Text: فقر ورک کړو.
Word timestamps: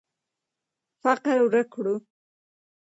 فقر 1.01 1.39
ورک 1.45 1.67
کړو. 1.73 1.95